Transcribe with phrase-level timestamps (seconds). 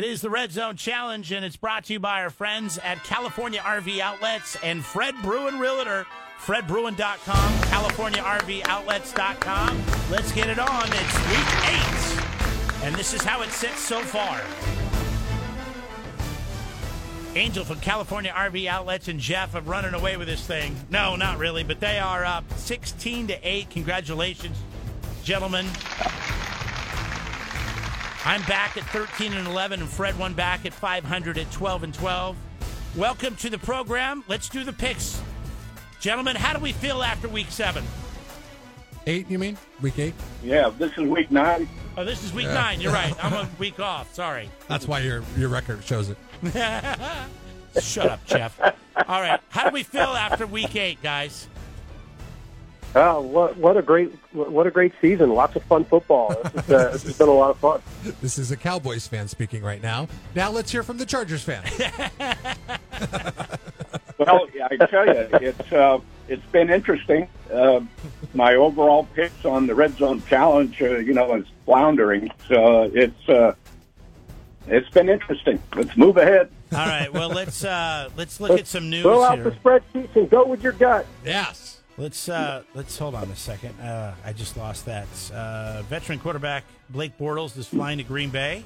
[0.00, 3.02] It is the Red Zone Challenge, and it's brought to you by our friends at
[3.02, 6.06] California RV Outlets and Fred Bruin Realtor.
[6.38, 9.82] FredBruin.com, CaliforniaRVOutlets.com.
[10.08, 10.84] Let's get it on.
[10.86, 12.22] It's week eight,
[12.84, 14.40] and this is how it sits so far.
[17.34, 20.76] Angel from California RV Outlets and Jeff are running away with this thing.
[20.90, 23.68] No, not really, but they are up 16 to 8.
[23.70, 24.58] Congratulations,
[25.24, 25.66] gentlemen.
[28.28, 31.94] I'm back at 13 and 11, and Fred won back at 500 at 12 and
[31.94, 32.36] 12.
[32.94, 34.22] Welcome to the program.
[34.28, 35.18] Let's do the picks.
[35.98, 37.84] Gentlemen, how do we feel after week seven?
[39.06, 39.56] Eight, you mean?
[39.80, 40.12] Week eight?
[40.42, 41.70] Yeah, this is week nine.
[41.96, 42.82] Oh, this is week nine.
[42.82, 43.14] You're right.
[43.24, 44.12] I'm a week off.
[44.12, 44.50] Sorry.
[44.68, 46.18] That's why your your record shows it.
[47.80, 48.60] Shut up, Jeff.
[48.60, 49.40] All right.
[49.48, 51.48] How do we feel after week eight, guys?
[52.94, 55.30] Oh, what what a great what a great season!
[55.34, 56.34] Lots of fun football.
[56.54, 57.82] This, is, uh, this has been a lot of fun.
[58.22, 60.08] This is a Cowboys fan speaking right now.
[60.34, 61.62] Now let's hear from the Chargers fan.
[64.18, 67.28] Well, I tell you, it's uh, it's been interesting.
[67.52, 67.80] Uh,
[68.34, 72.28] my overall picks on the red zone challenge, uh, you know, is floundering.
[72.48, 73.54] So it's uh,
[74.66, 75.62] it's been interesting.
[75.74, 76.50] Let's move ahead.
[76.72, 77.12] All right.
[77.12, 79.44] Well, let's uh, let's look at some news Throw out here.
[79.44, 81.06] the spreadsheets and go with your gut.
[81.24, 81.67] yes.
[81.98, 83.78] Let's uh, let's hold on a second.
[83.80, 85.08] Uh, I just lost that.
[85.34, 88.62] Uh, veteran quarterback Blake Bortles is flying to Green Bay.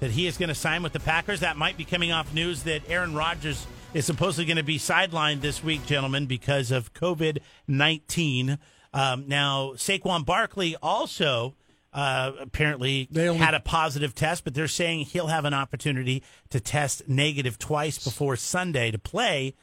[0.00, 1.40] That he is going to sign with the Packers.
[1.40, 5.40] That might be coming off news that Aaron Rodgers is supposedly going to be sidelined
[5.40, 7.38] this week, gentlemen, because of COVID
[7.68, 8.58] nineteen.
[8.92, 11.54] Um, now Saquon Barkley also
[11.92, 16.58] uh, apparently only- had a positive test, but they're saying he'll have an opportunity to
[16.58, 19.54] test negative twice before Sunday to play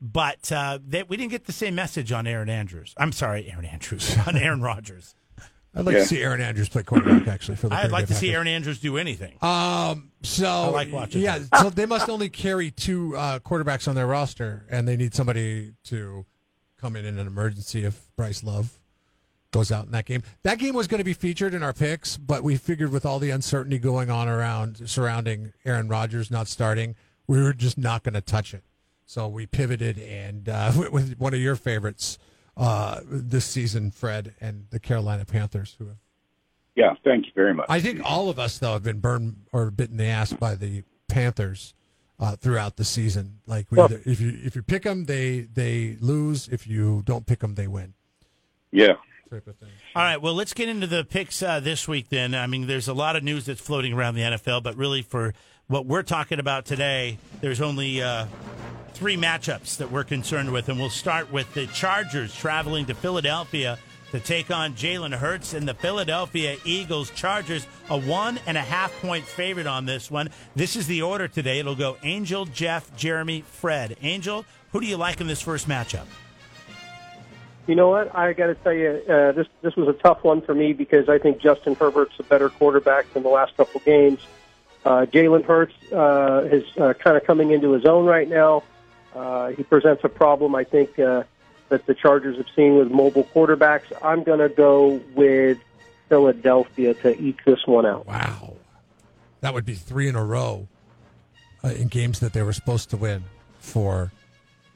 [0.00, 2.94] but uh, that we didn't get the same message on Aaron Andrews.
[2.96, 5.14] I'm sorry, Aaron Andrews on Aaron Rodgers.
[5.74, 6.00] I'd like Yeah.
[6.00, 8.48] to see Aaron Andrews play quarterback actually for the I'd like Bay to see Aaron
[8.48, 9.34] Andrews do anything.
[9.42, 10.10] Um.
[10.22, 11.38] So like watching Yeah.
[11.38, 11.60] that.
[11.62, 15.74] So they must only carry two uh, quarterbacks on their roster, and they need somebody
[15.84, 16.24] to
[16.80, 18.78] come in in an emergency if Bryce Love
[19.50, 20.22] goes out in that game.
[20.42, 23.18] That game was going to be featured in our picks, but we figured with all
[23.18, 26.94] the uncertainty going on around surrounding Aaron Rodgers not starting,
[27.26, 28.62] we were just not going to touch it.
[29.08, 32.18] So we pivoted and uh, with one of your favorites
[32.58, 35.96] uh, this season, Fred, and the Carolina Panthers, who have
[36.76, 37.66] Yeah, thank you very much.
[37.70, 40.56] I think all of us though have been burned or bitten in the ass by
[40.56, 41.72] the Panthers
[42.20, 43.38] uh, throughout the season.
[43.46, 46.46] Like we Well- either, if you if you pick them, they they lose.
[46.48, 47.94] If you don't pick them, they win.
[48.70, 48.96] yeah.
[49.30, 49.68] Type of thing.
[49.94, 52.34] All right, well, let's get into the picks uh, this week then.
[52.34, 55.34] I mean, there's a lot of news that's floating around the NFL, but really for
[55.66, 58.24] what we're talking about today, there's only uh,
[58.98, 63.78] three matchups that we're concerned with, and we'll start with the Chargers traveling to Philadelphia
[64.10, 67.10] to take on Jalen Hurts and the Philadelphia Eagles.
[67.10, 70.30] Chargers a one and a half point favorite on this one.
[70.56, 71.60] This is the order today.
[71.60, 73.96] It'll go Angel, Jeff, Jeremy, Fred.
[74.02, 76.06] Angel, who do you like in this first matchup?
[77.68, 78.12] You know what?
[78.16, 81.08] I got to tell you, uh, this this was a tough one for me because
[81.08, 84.18] I think Justin Herbert's a better quarterback than the last couple games.
[84.84, 88.64] Uh, Jalen Hurts uh, is uh, kind of coming into his own right now.
[89.14, 91.24] Uh, he presents a problem, I think, uh,
[91.68, 93.84] that the Chargers have seen with mobile quarterbacks.
[94.02, 95.58] I'm going to go with
[96.08, 98.06] Philadelphia to eke this one out.
[98.06, 98.56] Wow,
[99.40, 100.68] that would be three in a row
[101.64, 103.24] uh, in games that they were supposed to win
[103.58, 104.12] for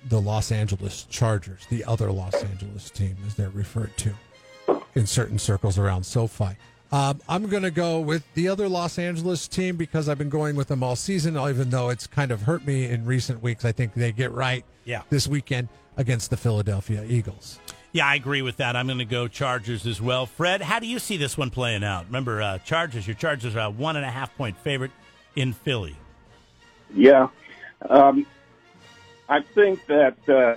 [0.09, 4.14] the Los Angeles Chargers, the other Los Angeles team, as they're referred to
[4.94, 6.56] in certain circles around SoFi.
[6.92, 10.56] Um, I'm going to go with the other Los Angeles team because I've been going
[10.56, 13.64] with them all season, even though it's kind of hurt me in recent weeks.
[13.64, 15.00] I think they get right Yeah.
[15.08, 17.58] this weekend against the Philadelphia Eagles.
[17.92, 18.76] Yeah, I agree with that.
[18.76, 20.26] I'm going to go Chargers as well.
[20.26, 22.06] Fred, how do you see this one playing out?
[22.06, 24.91] Remember, uh, Chargers, your Chargers are a one and a half point favorite
[25.34, 25.97] in Philly.
[26.94, 27.28] Yeah.
[27.88, 28.26] Um,
[29.31, 30.56] I think that uh,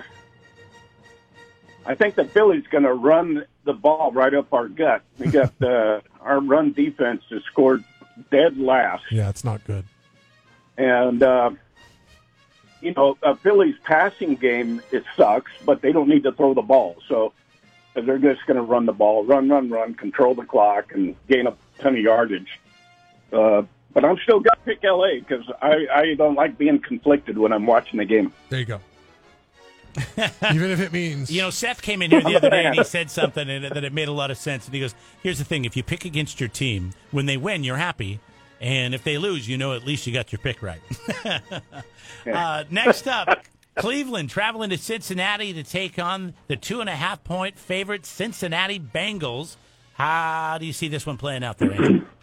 [1.86, 5.02] I think that Philly's going to run the ball right up our gut.
[5.20, 7.84] We got uh, our run defense has scored
[8.32, 9.84] dead last, Yeah, it's not good.
[10.78, 11.52] and uh,
[12.82, 16.62] you know uh, Philly's passing game it sucks, but they don't need to throw the
[16.62, 17.34] ball, so
[17.94, 21.48] they're just going to run the ball, run, run, run, control the clock, and gain
[21.48, 22.60] a ton of yardage.
[23.32, 23.64] Uh,
[23.94, 27.54] but I'm still going to pick LA because I, I don't like being conflicted when
[27.54, 28.34] I'm watching the game.
[28.50, 28.82] There you go.
[30.54, 32.84] Even if it means You know, Seth came in here the other day and he
[32.96, 34.66] said something and that it made a lot of sense.
[34.66, 37.64] And he goes, "Here's the thing: if you pick against your team, when they win,
[37.64, 38.20] you're happy,
[38.60, 40.82] and if they lose, you know at least you got your pick right."
[42.32, 43.46] uh, next up,
[43.78, 48.80] Cleveland traveling to Cincinnati to take on the two and a half point favorite Cincinnati
[48.80, 49.56] Bengals.
[49.94, 52.04] How do you see this one playing out there, Andy?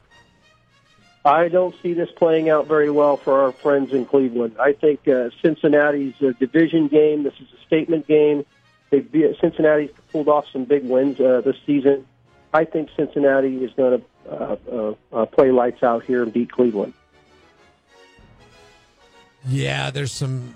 [1.24, 4.56] I don't see this playing out very well for our friends in Cleveland.
[4.58, 7.22] I think uh, Cincinnati's a division game.
[7.22, 8.44] This is a statement game.
[8.90, 9.04] They
[9.40, 12.06] Cincinnati's pulled off some big wins uh, this season.
[12.52, 16.50] I think Cincinnati is going to uh, uh, uh, play lights out here and beat
[16.50, 16.92] Cleveland.
[19.48, 20.54] Yeah, there's some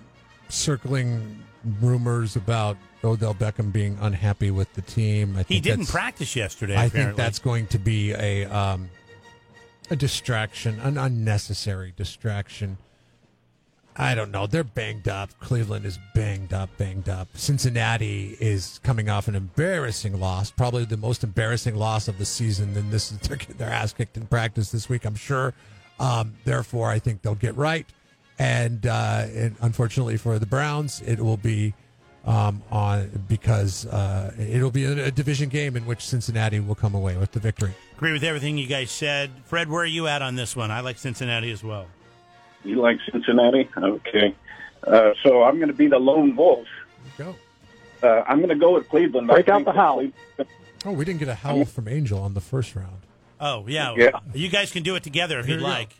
[0.48, 1.42] circling
[1.80, 5.32] rumors about Odell Beckham being unhappy with the team.
[5.32, 6.76] I think He didn't practice yesterday.
[6.76, 7.04] I apparently.
[7.04, 8.88] think that's going to be a um,
[9.90, 12.78] a distraction, an unnecessary distraction.
[13.98, 14.46] I don't know.
[14.46, 15.30] They're banged up.
[15.40, 17.28] Cleveland is banged up, banged up.
[17.34, 22.76] Cincinnati is coming off an embarrassing loss, probably the most embarrassing loss of the season.
[22.76, 25.54] And this is getting their ass kicked in practice this week, I'm sure.
[25.98, 27.86] Um, therefore, I think they'll get right.
[28.38, 31.72] And, uh, and unfortunately for the Browns, it will be
[32.26, 36.94] um, on because uh, it'll be a, a division game in which Cincinnati will come
[36.94, 37.72] away with the victory.
[37.96, 39.30] Agree with everything you guys said.
[39.44, 40.70] Fred, where are you at on this one?
[40.70, 41.86] I like Cincinnati as well.
[42.64, 43.68] You like Cincinnati?
[43.76, 44.34] Okay.
[44.86, 46.66] Uh, so I'm going to be the lone wolf.
[47.16, 47.34] Go.
[48.02, 49.28] Uh, I'm going to go with Cleveland.
[49.28, 49.96] Break out the howl.
[49.96, 50.14] Cleveland-
[50.84, 52.98] Oh, we didn't get a howl from Angel on the first round.
[53.40, 53.94] Oh, yeah.
[53.96, 54.10] Yeah.
[54.34, 55.72] You guys can do it together if Here you'd you go.
[55.72, 55.96] like.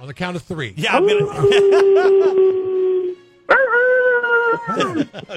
[0.00, 0.74] On the count of three.
[0.76, 2.64] Yeah, I'm gonna.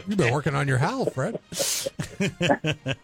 [0.07, 1.39] You've been working on your howl, Fred.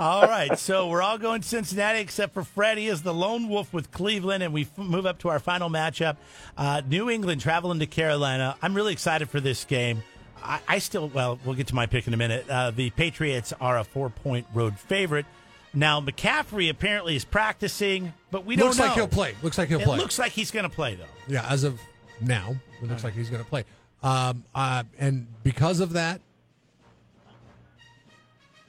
[0.00, 2.78] all right, so we're all going Cincinnati except for Fred.
[2.78, 5.68] He is the lone wolf with Cleveland, and we f- move up to our final
[5.70, 6.16] matchup.
[6.56, 8.56] Uh, New England traveling to Carolina.
[8.62, 10.02] I'm really excited for this game.
[10.42, 12.48] I, I still, well, we'll get to my pick in a minute.
[12.48, 15.26] Uh, the Patriots are a four point road favorite.
[15.74, 18.86] Now, McCaffrey apparently is practicing, but we don't Looks know.
[18.86, 19.34] like he'll play.
[19.42, 19.96] Looks like he'll It play.
[19.96, 21.04] looks like he's going to play, though.
[21.28, 21.80] yeah, as of
[22.20, 23.64] now, it looks like he's going to play.
[24.02, 26.20] Um, uh, and because of that,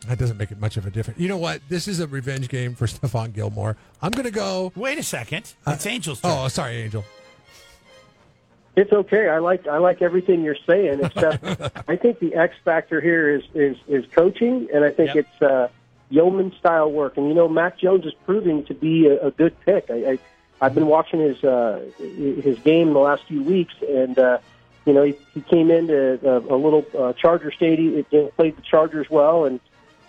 [0.07, 1.19] that doesn't make it much of a difference.
[1.19, 1.61] You know what?
[1.69, 3.77] This is a revenge game for Stephon Gilmore.
[4.01, 4.71] I'm going to go.
[4.75, 5.53] Wait a second.
[5.65, 6.31] It's Angels' turn.
[6.31, 7.03] Oh, sorry, Angel.
[8.75, 9.29] It's okay.
[9.29, 11.43] I like I like everything you're saying, except
[11.87, 15.25] I think the X factor here is is, is coaching, and I think Yep.
[15.27, 15.67] it's uh,
[16.09, 17.15] yeoman style work.
[17.17, 19.91] And you know, Mac Jones is proving to be a, a good pick.
[19.91, 20.19] I, I
[20.59, 24.39] I've been watching his uh, his game the last few weeks, and uh,
[24.85, 28.57] you know he, he came into a, a little uh, Charger stadium, you know, played
[28.57, 29.59] the Chargers well, and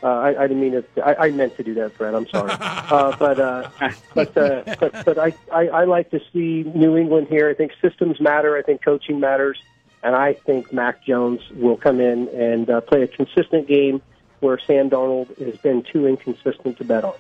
[0.03, 0.91] uh, I, I didn't mean it.
[1.03, 2.15] I, I meant to do that, Fred.
[2.15, 3.71] I'm sorry, uh, but uh,
[4.15, 7.49] but uh, but but I, I I like to see New England here.
[7.49, 8.57] I think systems matter.
[8.57, 9.63] I think coaching matters,
[10.03, 14.03] and I think Mac Jones will come in and uh, play a consistent game
[14.41, 17.15] where Sam Darnold has been too inconsistent to bet on.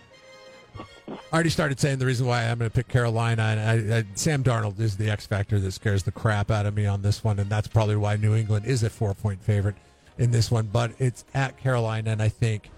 [1.07, 4.05] I already started saying the reason why I'm going to pick Carolina, and I, I,
[4.15, 7.23] Sam Darnold is the X factor that scares the crap out of me on this
[7.23, 9.75] one, and that's probably why New England is a four point favorite
[10.19, 10.69] in this one.
[10.73, 12.71] But it's at Carolina, and I think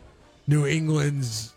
[0.46, 1.54] New England's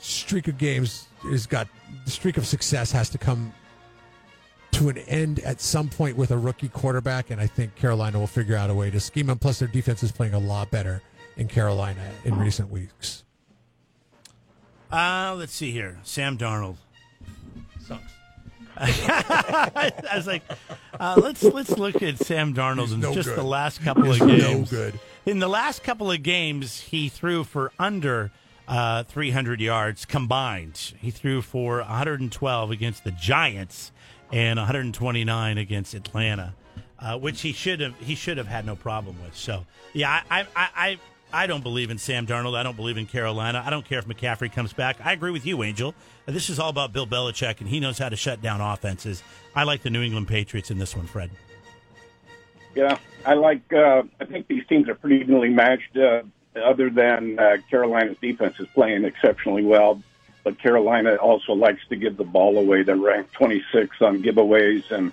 [0.00, 1.68] streak of games has got
[2.04, 3.52] the streak of success has to come
[4.72, 8.26] to an end at some point with a rookie quarterback, and I think Carolina will
[8.26, 9.38] figure out a way to scheme them.
[9.38, 11.02] Plus, their defense is playing a lot better
[11.36, 13.24] in Carolina in recent weeks.
[14.92, 15.98] Uh, let's see here.
[16.02, 16.76] Sam Darnold.
[17.86, 18.12] Sucks.
[18.76, 20.42] I was like,
[20.98, 23.38] uh, let's let's look at Sam Darnold in no just good.
[23.38, 24.70] the last couple He's of no games.
[24.70, 24.98] good.
[25.26, 28.30] In the last couple of games, he threw for under
[28.66, 30.94] uh, 300 yards combined.
[30.98, 33.92] He threw for 112 against the Giants
[34.32, 36.54] and 129 against Atlanta,
[36.98, 39.36] uh, which he should have he should have had no problem with.
[39.36, 40.46] So yeah, I I.
[40.74, 40.98] I,
[41.32, 42.56] I don't believe in Sam Darnold.
[42.56, 43.62] I don't believe in Carolina.
[43.64, 44.96] I don't care if McCaffrey comes back.
[45.04, 45.94] I agree with you, Angel.
[46.26, 49.22] This is all about Bill Belichick, and he knows how to shut down offenses.
[49.54, 51.30] I like the New England Patriots in this one, Fred.
[52.74, 53.72] Yeah, I like.
[53.72, 55.96] Uh, I think these teams are pretty evenly matched.
[55.96, 56.22] Uh,
[56.56, 60.02] other than uh, Carolina's defense is playing exceptionally well,
[60.42, 62.82] but Carolina also likes to give the ball away.
[62.82, 65.12] They're ranked 26 on giveaways, and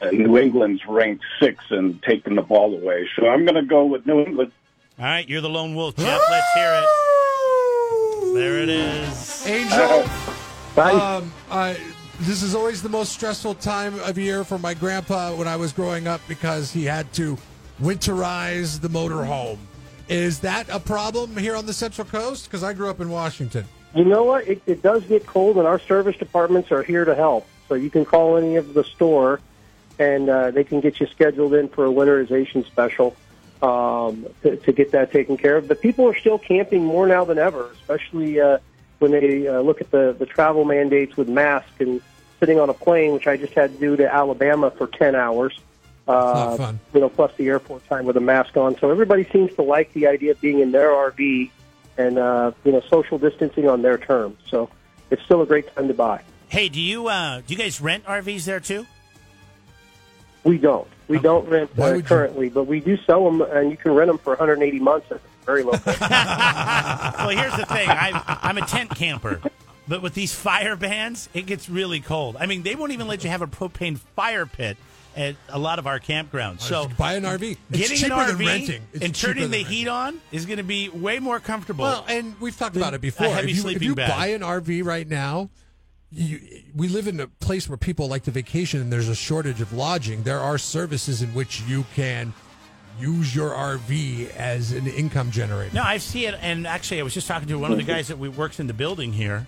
[0.00, 3.08] uh, New England's ranked six in taking the ball away.
[3.16, 4.52] So I'm going to go with New England.
[4.96, 6.20] All right, you're the lone wolf, Jeff.
[6.30, 8.34] Let's hear it.
[8.34, 9.44] There it is.
[9.44, 10.04] Angel,
[10.76, 11.76] I, um, I,
[12.20, 15.72] this is always the most stressful time of year for my grandpa when I was
[15.72, 17.36] growing up because he had to
[17.82, 19.58] winterize the motorhome.
[20.08, 22.44] Is that a problem here on the Central Coast?
[22.44, 23.64] Because I grew up in Washington.
[23.96, 24.46] you know what?
[24.46, 27.48] It, it does get cold, and our service departments are here to help.
[27.68, 29.40] So you can call any of the store,
[29.98, 33.16] and uh, they can get you scheduled in for a winterization special
[33.64, 35.68] um, to, to get that taken care of.
[35.68, 38.58] But people are still camping more now than ever, especially uh,
[38.98, 42.02] when they uh, look at the, the travel mandates with masks and
[42.40, 45.58] sitting on a plane, which I just had to do to Alabama for 10 hours.
[46.06, 46.80] Uh, not fun.
[46.92, 48.76] You know, plus the airport time with a mask on.
[48.78, 51.50] So everybody seems to like the idea of being in their RV
[51.96, 54.36] and uh, you know social distancing on their terms.
[54.50, 54.68] So
[55.10, 56.22] it's still a great time to buy.
[56.48, 58.86] Hey, do you uh, do you guys rent RVs there too?
[60.44, 60.86] We don't.
[61.08, 63.92] We don't rent uh, would you- currently, but we do sell them, and you can
[63.92, 66.00] rent them for 180 months at a very low price.
[66.00, 67.88] well, here's the thing.
[67.88, 69.40] I, I'm a tent camper,
[69.86, 72.36] but with these fire bans, it gets really cold.
[72.38, 74.76] I mean, they won't even let you have a propane fire pit
[75.16, 76.60] at a lot of our campgrounds.
[76.60, 77.56] So buy an RV.
[77.70, 78.82] It's getting cheaper an than RV renting.
[78.92, 81.84] It's and turning the heat on is going to be way more comfortable.
[81.84, 83.28] Well, and we've talked about it before.
[83.28, 84.10] heavy if you, if you bag.
[84.10, 85.50] buy an RV right now,
[86.14, 89.60] you, we live in a place where people like to vacation and there's a shortage
[89.60, 90.22] of lodging.
[90.22, 92.32] There are services in which you can
[92.98, 95.74] use your RV as an income generator.
[95.74, 98.08] No, I see it, and actually, I was just talking to one of the guys
[98.08, 99.46] that we works in the building here,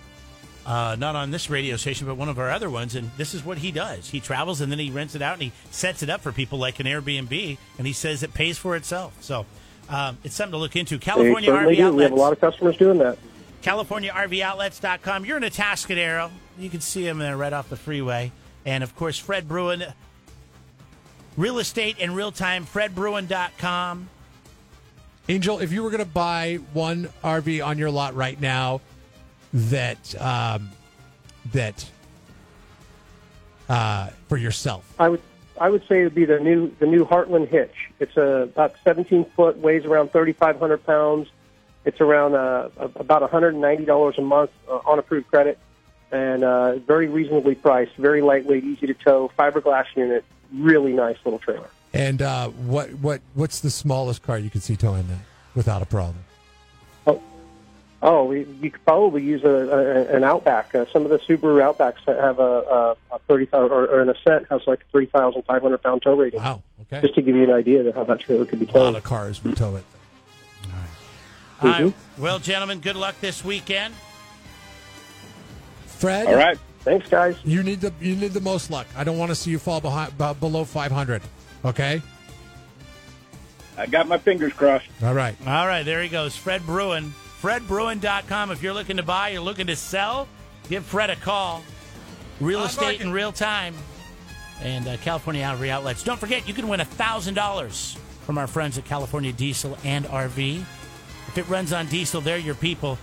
[0.64, 3.44] uh, not on this radio station, but one of our other ones, and this is
[3.44, 4.10] what he does.
[4.10, 6.58] He travels and then he rents it out and he sets it up for people
[6.58, 9.16] like an Airbnb, and he says it pays for itself.
[9.20, 9.46] So
[9.88, 10.98] um, it's something to look into.
[10.98, 11.92] California RV do.
[11.92, 13.18] We have a lot of customers doing that.
[13.62, 15.24] CaliforniaRVOutlets.com.
[15.24, 16.30] You're in Atascadero.
[16.58, 18.32] You can see him there right off the freeway.
[18.64, 19.84] And of course, Fred Bruin,
[21.36, 24.08] real estate in real time, fredbruin.com.
[25.28, 28.80] Angel, if you were going to buy one RV on your lot right now,
[29.52, 30.70] that um,
[31.52, 31.88] that
[33.68, 35.22] uh, for yourself, I would
[35.60, 37.74] I would say it would be the new the new Heartland Hitch.
[37.98, 41.28] It's a, about 17 foot, weighs around 3,500 pounds.
[41.84, 45.58] It's around uh, about 190 dollars a month uh, on approved credit,
[46.12, 47.94] and uh, very reasonably priced.
[47.96, 50.24] Very lightweight, easy to tow, fiberglass unit.
[50.52, 51.68] Really nice little trailer.
[51.92, 55.18] and uh, what what what's the smallest car you could see towing that
[55.54, 56.16] without a problem?
[58.02, 60.74] Oh, we, you could probably use a, a, an Outback.
[60.74, 62.42] Uh, some of the Subaru Outbacks that have a,
[63.10, 66.38] a, a 30,000, or, or an Ascent has like a 3,500 pound tow rating.
[66.38, 68.76] Wow, okay, Just to give you an idea of how that trailer could be towed.
[68.76, 68.96] a lot towed.
[68.96, 69.84] of cars would tow it.
[71.62, 71.94] All right.
[72.18, 73.94] Well, gentlemen, good luck this weekend.
[75.96, 76.58] Fred, All right.
[76.80, 77.36] Thanks, guys.
[77.44, 78.86] you need the you need the most luck.
[78.96, 81.20] I don't want to see you fall behind b- below 500.
[81.64, 82.00] Okay,
[83.76, 84.86] I got my fingers crossed.
[85.02, 85.34] all right.
[85.46, 86.36] All right, there he goes.
[86.36, 87.12] Fred Bruin.
[87.42, 88.50] FredBruin.com.
[88.50, 90.26] If you're looking to buy, you're looking to sell,
[90.68, 91.62] give Fred a call.
[92.40, 93.06] Real I'm estate looking.
[93.08, 93.74] in real time.
[94.62, 96.02] And uh, California RV Outlets.
[96.02, 100.60] Don't forget, you can win $1,000 from our friends at California Diesel and RV.
[101.28, 102.98] If it runs on diesel, they're your people.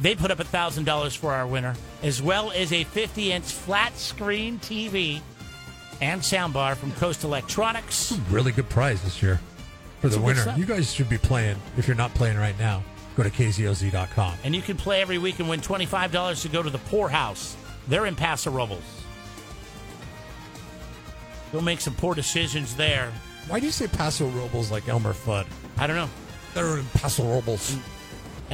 [0.00, 4.58] They put up $1,000 for our winner, as well as a 50 inch flat screen
[4.58, 5.20] TV
[6.00, 8.18] and soundbar from Coast Electronics.
[8.30, 9.40] Really good prize this year
[10.00, 10.54] for the winner.
[10.56, 11.56] You guys should be playing.
[11.76, 12.82] If you're not playing right now,
[13.16, 14.34] go to kzoz.com.
[14.44, 17.56] And you can play every week and win $25 to go to the poorhouse.
[17.88, 18.82] They're in Paso Robles.
[21.52, 23.12] You'll make some poor decisions there.
[23.46, 25.46] Why do you say Paso Robles like Elmer Fudd?
[25.78, 26.10] I don't know.
[26.54, 27.70] They're in Paso Robles.
[27.70, 27.93] Mm.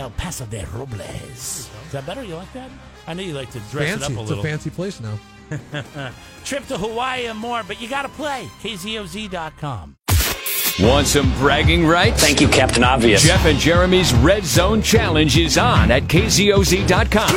[0.01, 1.69] El Paso de Robles.
[1.87, 2.25] Is that better?
[2.25, 2.71] You like that?
[3.07, 3.93] I know you like to dress Fancy.
[3.93, 4.23] it up a little.
[4.23, 4.45] It's little.
[4.45, 5.19] a fancy place now.
[6.45, 8.49] Trip to Hawaii and more, but you got to play.
[8.63, 9.97] KZOZ.com.
[10.83, 12.23] Want some bragging rights?
[12.23, 13.23] Thank you, Captain Obvious.
[13.23, 17.29] Jeff and Jeremy's Red Zone Challenge is on at KZOZ.com.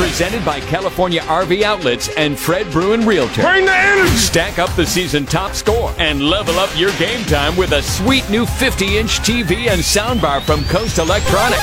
[0.00, 3.42] Presented by California RV Outlets and Fred Bruin Realtor.
[3.42, 4.16] Bring the energy!
[4.16, 8.28] Stack up the season top score and level up your game time with a sweet
[8.30, 11.62] new 50 inch TV and soundbar from Coast Electronics.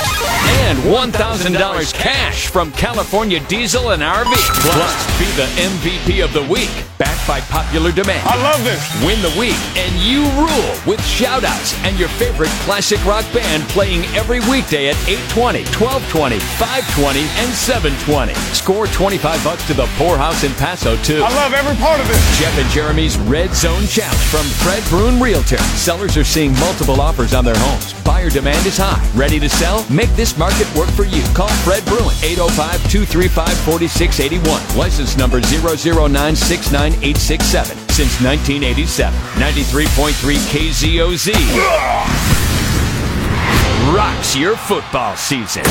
[0.66, 4.32] And $1,000 cash from California Diesel and RV.
[4.32, 8.26] Plus, be the MVP of the week, backed by popular demand.
[8.28, 9.04] I love this.
[9.04, 14.04] Win the week, and you rule with shoutouts and your favorite classic rock band playing
[14.12, 18.36] every weekday at 820, 1220, 520, and 720.
[18.52, 21.24] Score 25 bucks to the poorhouse in Paso, too.
[21.24, 22.20] I love every part of this.
[22.36, 25.56] Jeff and Jeremy's Red Zone Challenge from Fred Bruin Realtor.
[25.80, 27.94] Sellers are seeing multiple offers on their homes.
[28.04, 29.00] Buyer demand is high.
[29.16, 29.86] Ready to sell?
[29.88, 31.24] Make this market work for you.
[31.32, 34.76] Call Fred Bruin 805 235 4681.
[34.76, 37.81] License number 0096987.
[37.92, 39.12] Since 1987.
[39.34, 41.28] 93.3 KZOZ.
[43.94, 45.62] Rocks your football season.